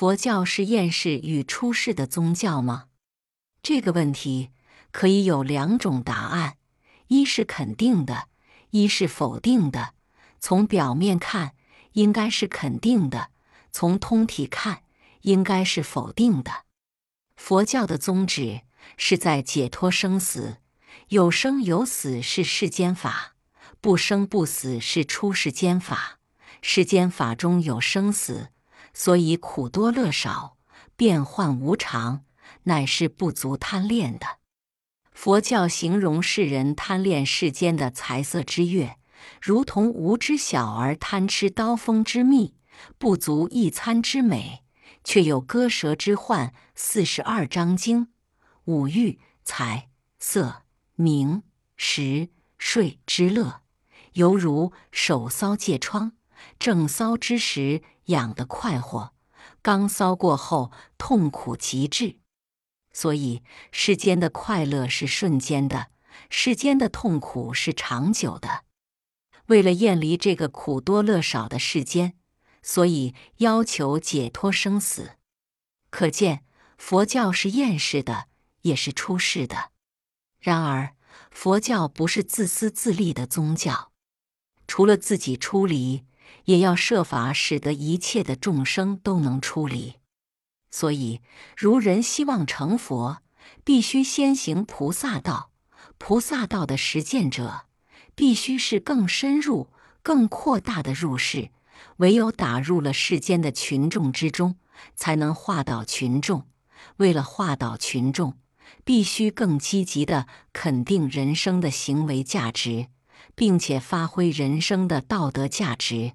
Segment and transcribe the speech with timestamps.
[0.00, 2.86] 佛教是厌世与出世的宗教吗？
[3.62, 4.48] 这个问题
[4.92, 6.56] 可以有两种答案：
[7.08, 8.28] 一是肯定的，
[8.70, 9.92] 一是否定的。
[10.38, 11.52] 从表面看，
[11.92, 13.26] 应该是肯定的；
[13.72, 14.84] 从通体看，
[15.20, 16.64] 应该是否定的。
[17.36, 18.62] 佛教的宗旨
[18.96, 20.56] 是在解脱生死，
[21.08, 23.34] 有生有死是世间法，
[23.82, 26.20] 不生不死是出世间法。
[26.62, 28.48] 世间法中有生死，
[28.92, 30.56] 所以苦多乐少，
[30.96, 32.24] 变幻无常，
[32.64, 34.38] 乃是不足贪恋的。
[35.12, 38.96] 佛教形容世人贪恋世间的财色之乐，
[39.40, 42.54] 如同无知小儿贪吃刀锋之蜜，
[42.98, 44.64] 不足一餐之美，
[45.04, 46.54] 却有割舌之患。
[46.74, 48.08] 四十二章经，
[48.64, 50.62] 五欲、财、色、
[50.94, 51.42] 名、
[51.76, 53.60] 食、睡之乐，
[54.14, 56.12] 犹如手搔疥疮。
[56.58, 59.14] 正骚之时，痒得快活；
[59.62, 62.18] 刚骚过后，痛苦极致。
[62.92, 65.88] 所以，世间的快乐是瞬间的，
[66.28, 68.64] 世间的痛苦是长久的。
[69.46, 72.14] 为了厌离这个苦多乐少的世间，
[72.62, 75.12] 所以要求解脱生死。
[75.90, 76.44] 可见，
[76.78, 78.26] 佛教是厌世的，
[78.62, 79.70] 也是出世的。
[80.38, 80.94] 然而，
[81.30, 83.92] 佛教不是自私自利的宗教，
[84.66, 86.04] 除了自己出离。
[86.44, 89.96] 也要设法使得一切的众生都能出离，
[90.70, 91.20] 所以
[91.56, 93.22] 如人希望成佛，
[93.64, 95.50] 必须先行菩萨道。
[95.98, 97.66] 菩萨道的实践者，
[98.14, 99.68] 必须是更深入、
[100.02, 101.50] 更扩大的入世。
[101.98, 104.56] 唯有打入了世间的群众之中，
[104.94, 106.46] 才能化导群众。
[106.96, 108.38] 为了化导群众，
[108.84, 112.86] 必须更积极的肯定人生的行为价值，
[113.34, 116.12] 并且发挥人生的道德价值。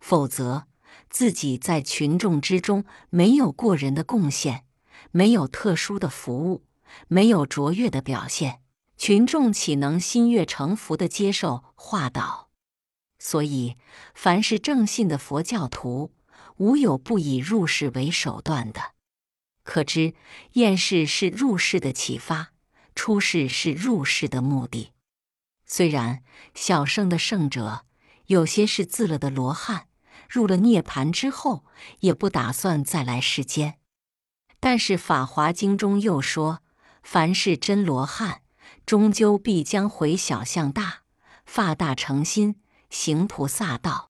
[0.00, 0.66] 否则，
[1.10, 4.64] 自己在群众之中没有过人的贡献，
[5.10, 6.64] 没有特殊的服务，
[7.08, 8.60] 没有卓越的表现，
[8.96, 12.48] 群众岂能心悦诚服的接受化导？
[13.18, 13.76] 所以，
[14.14, 16.12] 凡是正信的佛教徒，
[16.58, 18.92] 无有不以入世为手段的。
[19.64, 20.14] 可知，
[20.52, 22.52] 厌世是入世的启发，
[22.94, 24.92] 出世是入世的目的。
[25.66, 26.22] 虽然
[26.54, 27.84] 小圣的圣者
[28.26, 29.86] 有些是自了的罗汉。
[30.28, 31.64] 入了涅盘之后，
[32.00, 33.78] 也不打算再来世间。
[34.60, 36.62] 但是《法华经》中又说
[37.02, 38.40] ：“凡是真罗汉，
[38.84, 41.02] 终究必将回小向大，
[41.46, 44.07] 发大成心，行菩萨道。”